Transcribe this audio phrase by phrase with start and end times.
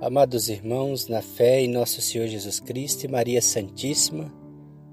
[0.00, 4.32] Amados irmãos, na fé em nosso Senhor Jesus Cristo e Maria Santíssima,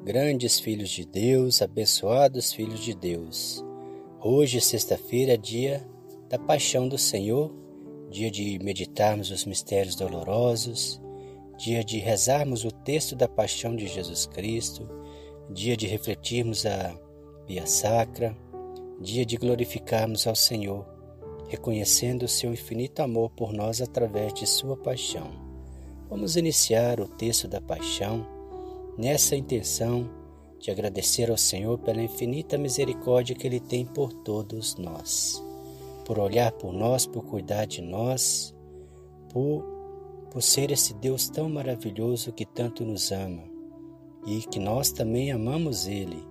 [0.04, 3.63] grandes filhos de Deus, abençoados filhos de Deus.
[4.20, 5.88] Hoje, sexta-feira, é dia
[6.28, 7.54] da paixão do Senhor,
[8.10, 10.99] dia de meditarmos os mistérios dolorosos,
[11.55, 14.89] dia de rezarmos o texto da paixão de Jesus Cristo,
[15.51, 16.99] dia de refletirmos a
[17.47, 18.35] Via Sacra,
[18.99, 20.95] dia de glorificarmos ao Senhor
[21.48, 25.30] reconhecendo o seu infinito amor por nós através de sua paixão.
[26.10, 28.25] Vamos iniciar o texto da paixão
[28.97, 30.10] nessa intenção
[30.60, 35.44] de agradecer ao Senhor pela infinita misericórdia que Ele tem por todos nós,
[36.05, 38.55] por olhar por nós, por cuidar de nós,
[39.31, 39.64] por,
[40.31, 43.44] por ser esse Deus tão maravilhoso que tanto nos ama
[44.25, 46.23] e que nós também amamos Ele.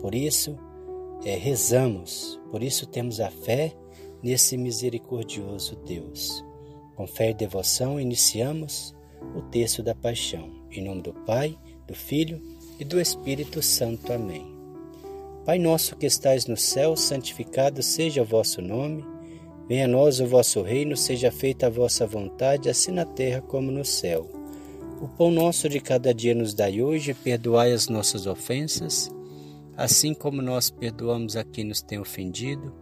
[0.00, 0.58] Por isso,
[1.24, 3.74] é, rezamos, por isso temos a fé
[4.22, 6.44] nesse misericordioso Deus.
[6.94, 8.94] Com fé e devoção, iniciamos
[9.34, 10.50] o texto da paixão.
[10.70, 12.40] Em nome do Pai, do Filho
[12.78, 14.12] e do Espírito Santo.
[14.12, 14.46] Amém.
[15.44, 19.04] Pai nosso que estais no céu, santificado seja o vosso nome.
[19.68, 23.70] Venha a nós o vosso reino, seja feita a vossa vontade, assim na terra como
[23.70, 24.30] no céu.
[25.00, 29.10] O pão nosso de cada dia nos dai hoje, perdoai as nossas ofensas,
[29.76, 32.81] assim como nós perdoamos a quem nos tem ofendido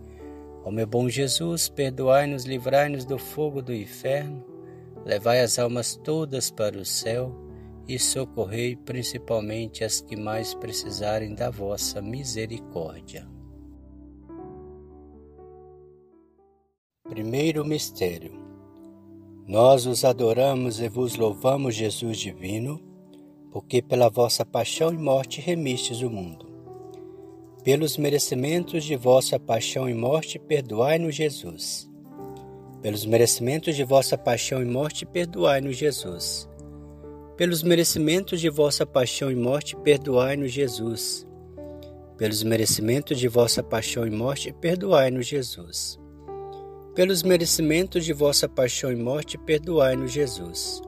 [0.63, 4.45] Ó meu bom Jesus, perdoai-nos, livrai-nos do fogo do inferno,
[5.03, 7.35] levai as almas todas para o céu
[7.87, 13.27] e socorrei principalmente as que mais precisarem da vossa misericórdia.
[17.09, 18.39] Primeiro mistério.
[19.47, 22.79] Nós os adoramos e vos louvamos, Jesus divino,
[23.51, 26.50] porque pela vossa paixão e morte remistes o mundo.
[27.63, 31.87] Pelos merecimentos de vossa paixão e morte, perdoai-nos, Jesus.
[32.81, 36.49] Pelos merecimentos de vossa paixão e morte, perdoai-nos, Jesus.
[37.37, 41.27] Pelos merecimentos de vossa paixão e morte, perdoai-nos, Jesus.
[42.17, 45.99] Pelos merecimentos de vossa paixão e morte, perdoai-nos, Jesus.
[46.95, 50.81] Pelos merecimentos de vossa paixão e morte, perdoai-nos, Jesus.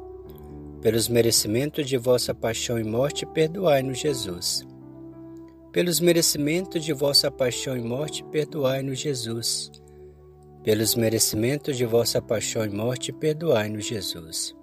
[0.81, 4.72] Pelos merecimentos de vossa paixão e morte, perdoai-nos, Jesus
[5.73, 9.71] pelos merecimentos de vossa paixão e morte, perdoai-nos, Jesus.
[10.63, 14.55] Pelos merecimentos de vossa paixão e morte, perdoai-nos, Jesus.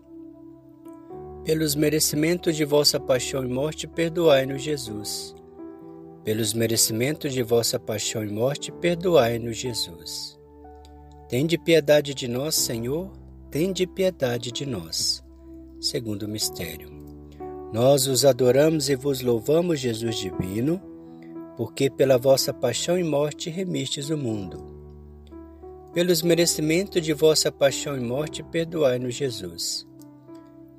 [1.45, 5.35] Pelos merecimentos de vossa paixão e morte, perdoai-nos, Jesus.
[6.23, 10.39] Pelos merecimentos de vossa paixão e morte, perdoai-nos, Jesus.
[11.29, 13.11] Tende piedade de nós, Senhor,
[13.51, 15.25] tende piedade de nós.
[15.81, 16.89] Segundo mistério.
[17.73, 20.90] Nós os adoramos e vos louvamos, Jesus divino
[21.61, 24.65] porque pela vossa paixão e morte remistes o mundo.
[25.93, 29.87] Pelos merecimentos de vossa paixão e morte, perdoai-nos, Jesus.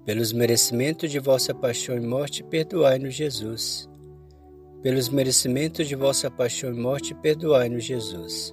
[0.03, 3.87] Pelos merecimentos de vossa paixão e morte, perdoai-nos, Jesus.
[4.81, 8.51] Pelos merecimentos de vossa paixão e morte, perdoai-nos, Jesus.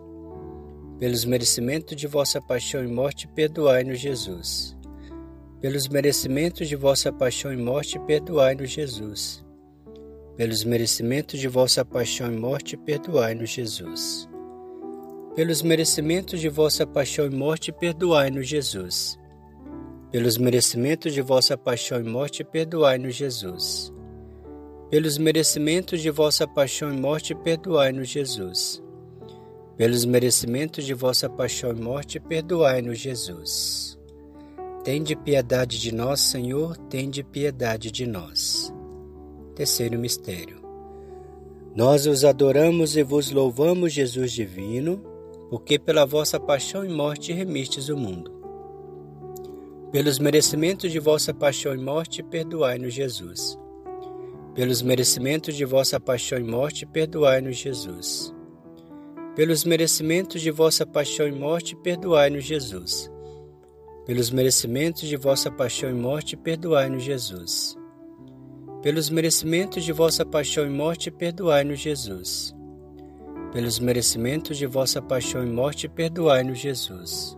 [0.98, 4.76] Pelos merecimentos de vossa paixão e morte, perdoai-nos, Jesus.
[5.62, 9.47] Pelos merecimentos de vossa paixão e morte, perdoai-nos, Jesus
[10.38, 14.28] pelos merecimentos de vossa paixão e morte, perdoai-nos, Jesus.
[15.34, 19.18] Pelos merecimentos de vossa paixão e morte, perdoai-nos, Jesus.
[20.12, 23.92] Pelos merecimentos de vossa paixão e morte, perdoai-nos, Jesus.
[24.88, 28.80] Pelos merecimentos de vossa paixão e morte, perdoai-nos, Jesus.
[29.76, 33.98] Pelos merecimentos de vossa paixão e morte, perdoai-nos, Jesus.
[34.84, 38.72] Tende piedade de nós, Senhor, tende piedade de nós.
[39.58, 40.62] Terceiro mistério.
[41.74, 45.02] Nós os adoramos e vos louvamos, Jesus divino,
[45.50, 48.30] porque pela vossa paixão e morte remistes o mundo.
[49.90, 53.58] Pelos merecimentos de vossa paixão e morte, perdoai-nos, Jesus.
[54.54, 58.32] Pelos merecimentos de vossa paixão e morte, perdoai-nos, Jesus.
[59.34, 63.10] Pelos merecimentos de vossa paixão e morte, perdoai-nos, Jesus.
[64.06, 67.77] Pelos merecimentos de vossa paixão e morte, perdoai-nos, Jesus.
[68.82, 72.54] Pelos merecimentos de vossa paixão e morte, perdoai-nos, Jesus.
[73.52, 77.36] Pelos merecimentos de vossa paixão e morte, perdoai-nos, Jesus.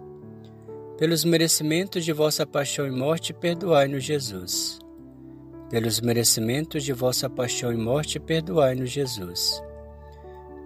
[0.98, 4.78] Pelos merecimentos de vossa paixão e morte, perdoai-nos, Jesus.
[5.70, 9.62] Pelos merecimentos de vossa paixão e morte, perdoai-nos, Jesus.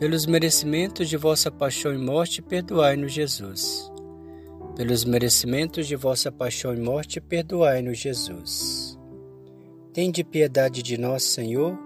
[0.01, 3.93] Pelos merecimentos de vossa paixão e morte, perdoai-nos, Jesus.
[4.75, 8.84] Pelos merecimentos de vossa paixão e morte, perdoai-nos, Jesus.
[9.95, 11.79] Tende piedade de nós, Senhor,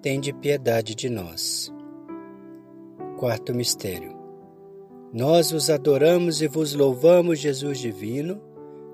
[0.00, 1.70] tende piedade de nós.
[3.18, 4.16] Quarto mistério.
[5.12, 8.40] Nós vos adoramos e vos louvamos, Jesus divino,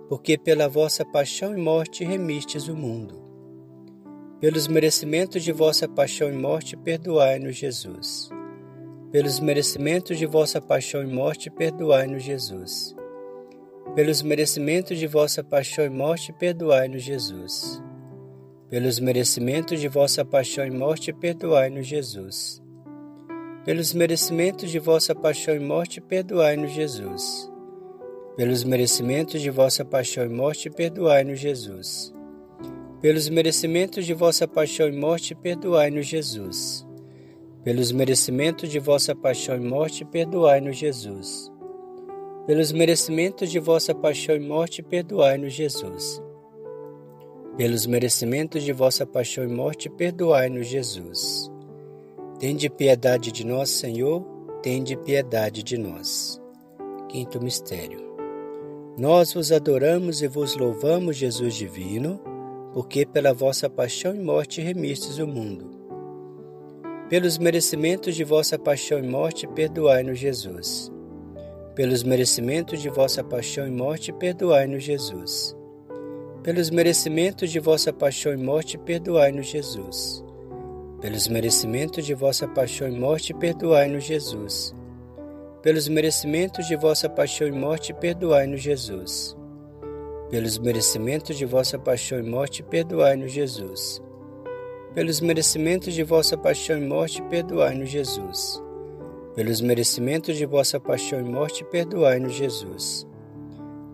[0.09, 3.23] porque pela vossa paixão e morte remistes o mundo.
[4.41, 8.31] Pelos merecimentos de vossa paixão e morte, perdoai-nos, Jesus.
[9.13, 12.97] Pelos merecimentos de vossa paixão e morte, perdoai-nos, Jesus.
[13.95, 17.81] Pelos merecimentos de vossa paixão e morte, perdoai-nos, Jesus.
[18.69, 22.61] Pelos merecimentos de vossa paixão e morte, perdoai-nos, Jesus.
[23.65, 27.49] Pelos merecimentos de vossa paixão e morte, perdoai-nos, Jesus.
[28.37, 32.13] Pelos merecimentos de vossa paixão e morte, perdoai-nos, Jesus.
[33.01, 36.85] Pelos merecimentos de vossa paixão e morte, perdoai-nos, Jesus.
[37.63, 41.53] Pelos merecimentos de vossa paixão e morte, perdoai-nos, Jesus.
[42.49, 46.26] Pelos merecimentos de vossa paixão e morte, perdoai-nos, Jesus.
[47.57, 51.51] Pelos merecimentos de vossa paixão e morte, perdoai-nos, Jesus.
[52.39, 54.23] Tende piedade de nós, Senhor,
[54.63, 56.41] tende piedade de nós.
[57.09, 58.05] Quinto mistério.
[58.99, 62.21] Nós vos adoramos e vos louvamos, Jesus divino
[62.77, 65.71] porque pela vossa paixão e morte remistes o mundo.
[67.09, 70.93] Pelos merecimentos de vossa paixão e morte, perdoai-nos, Jesus.
[71.75, 75.56] Pelos merecimentos de vossa paixão e morte, perdoai-nos, Jesus.
[76.47, 80.25] Pelos merecimentos de vossa paixão e morte, perdoai-nos, Jesus.
[81.01, 84.73] Pelos merecimentos de vossa paixão e morte, perdoai-nos, Jesus.
[85.61, 89.37] Pelos merecimentos de vossa paixão e morte, perdoai-nos, Jesus
[90.31, 94.03] pelos merecimentos de vossa paixão e morte, perdoai-nos, Jesus.
[94.95, 98.63] Pelos merecimentos de vossa paixão e morte, perdoai-nos, Jesus.
[99.37, 103.07] Pelos merecimentos de vossa paixão e morte, perdoai-nos, Jesus.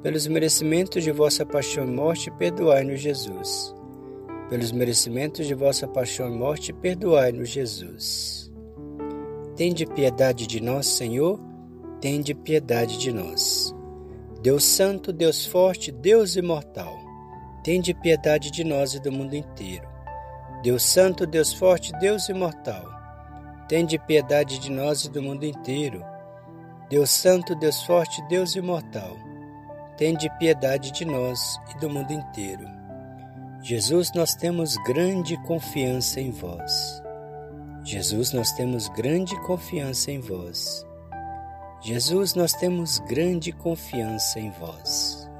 [0.02, 3.72] Pelos merecimentos de vossa paixão e morte, perdoai-nos, Jesus.
[4.50, 8.52] Pelos merecimentos de vossa paixão e morte, perdoai-nos, Jesus.
[9.54, 11.38] Tende piedade de nós, Senhor,
[12.00, 13.72] tende piedade de nós.
[14.42, 16.98] Deus Santo, Deus Forte, Deus Imortal,
[17.62, 19.86] tende piedade de nós e do mundo inteiro.
[20.64, 22.84] Deus Santo, Deus Forte, Deus Imortal,
[23.68, 26.04] tende piedade de nós e do mundo inteiro.
[26.90, 29.16] Deus Santo, Deus Forte, Deus Imortal,
[30.02, 32.68] tende piedade de nós e do mundo inteiro.
[33.62, 37.00] Jesus, nós temos grande confiança em vós.
[37.84, 40.84] Jesus, nós temos grande confiança em vós.
[41.80, 45.30] Jesus, nós temos grande confiança em vós.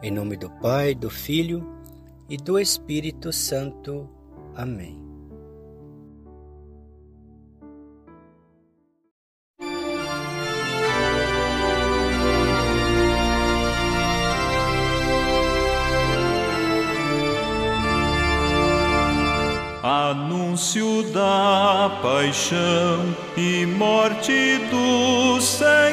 [0.00, 1.68] Em nome do Pai, do Filho
[2.28, 4.08] e do Espírito Santo.
[4.54, 5.09] Amém.
[21.88, 25.88] Paixão e morte do Senhor,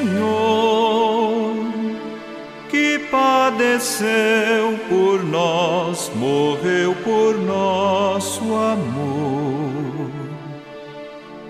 [2.69, 10.11] que padeceu por nós, morreu por nosso amor.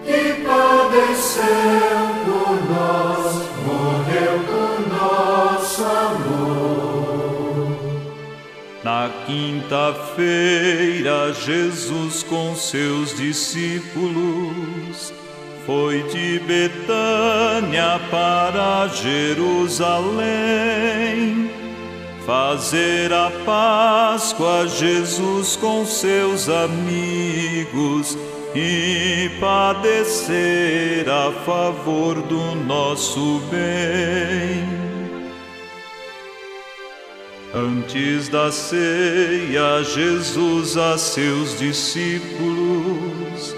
[0.06, 1.44] Que padeceu
[2.26, 3.34] por nós,
[3.66, 6.27] morreu por nosso amor.
[8.88, 10.24] Na quinta-feira,
[11.34, 13.84] Jesus com seus discípulos
[15.66, 20.32] foi de Betânia para Jerusalém.
[22.26, 28.18] Fazer a Páscoa Jesus com seus amigos
[28.56, 34.87] e padecer a favor do nosso bem.
[37.68, 43.54] Antes da ceia, Jesus a seus discípulos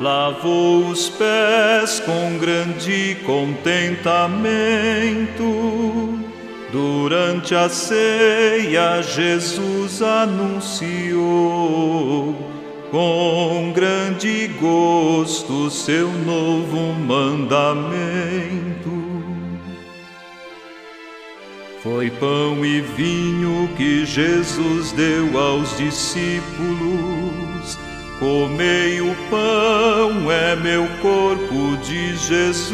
[0.00, 6.18] lavou os pés com grande contentamento.
[6.72, 11.20] Durante a ceia, Jesus anunciou
[12.90, 18.61] com grande gosto seu novo mandamento.
[21.82, 27.12] Foi pão e vinho que Jesus deu aos discípulos
[28.22, 32.72] Comei o pão, é meu corpo de Jesus.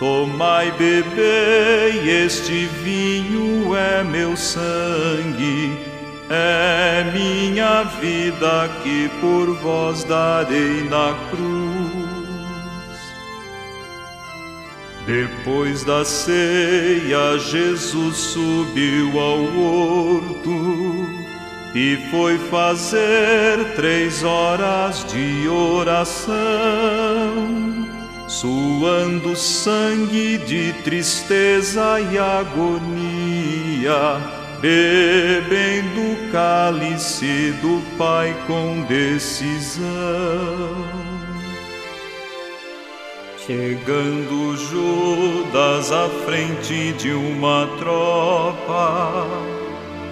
[0.00, 5.78] Tomai, bebei, este vinho é meu sangue,
[6.28, 11.67] é minha vida que por vós darei na cruz.
[15.08, 21.08] Depois da ceia, Jesus subiu ao horto
[21.74, 26.28] e foi fazer três horas de oração,
[28.28, 34.20] suando sangue de tristeza e agonia,
[34.60, 39.88] bebendo o cálice do Pai com decisão.
[43.48, 49.26] Chegando Judas à frente de uma tropa,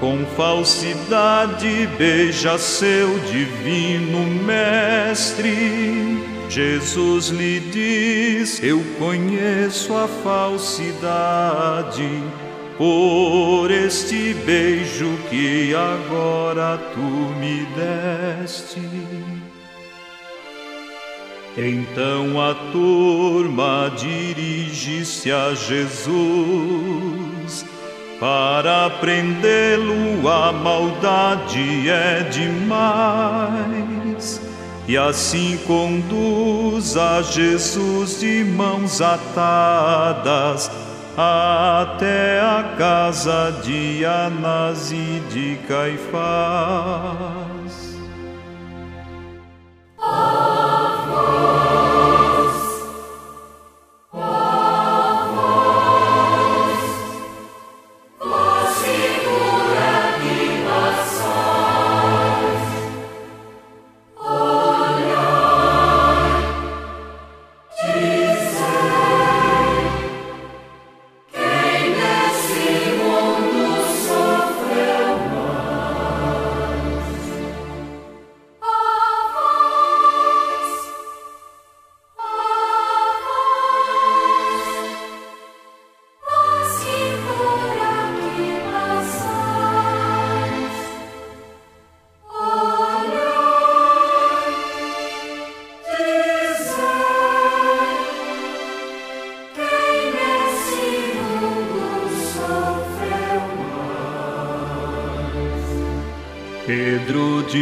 [0.00, 6.18] com falsidade beija seu divino mestre.
[6.48, 12.08] Jesus lhe diz: Eu conheço a falsidade,
[12.78, 19.35] por este beijo que agora tu me deste.
[21.56, 26.16] Então a turma dirige-se a Jesus.
[28.20, 33.56] Para prendê-lo a maldade é demais.
[34.86, 40.70] E assim conduz a Jesus de mãos atadas
[41.16, 47.55] até a casa de Anás e de Caifás.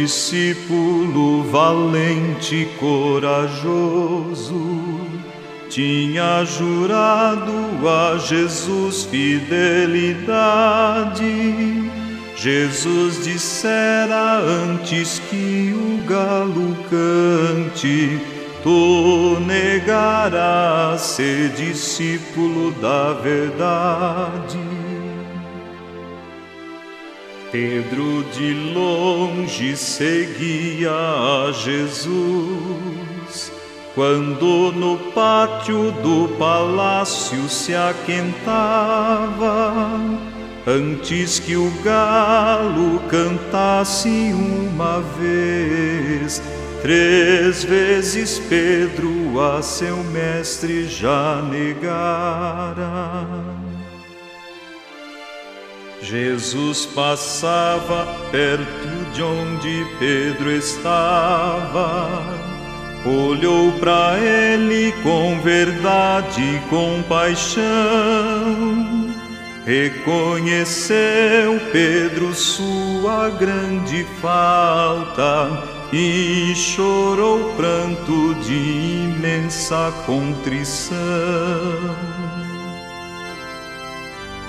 [0.05, 4.53] Discípulo valente e corajoso,
[5.67, 7.51] tinha jurado
[7.87, 10.45] a Jesus fidelidade.
[12.37, 18.21] Jesus dissera antes que o galo cante,
[18.61, 24.64] tu negarás ser discípulo da verdade.
[27.55, 33.49] Pedro de longe seguia a Jesus,
[33.95, 39.73] quando no pátio do palácio se aquentava,
[40.67, 46.43] antes que o galo cantasse uma vez.
[46.81, 52.85] Três vezes Pedro a seu mestre já negara.
[56.05, 62.21] Jesus passava perto de onde Pedro estava,
[63.03, 67.63] olhou para ele com verdade e compaixão.
[69.65, 80.95] Reconheceu Pedro sua grande falta e chorou pranto de imensa contrição.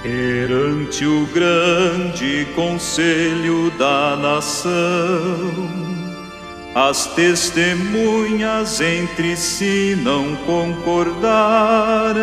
[0.07, 4.71] Perante o grande conselho da nação,
[6.77, 12.15] as testemunhas entre si não concordaram.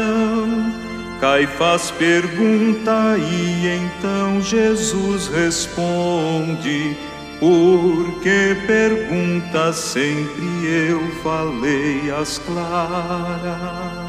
[1.19, 6.95] Caifás pergunta e então Jesus responde:
[7.37, 10.45] Por que pergunta sempre
[10.89, 14.02] eu falei as claras?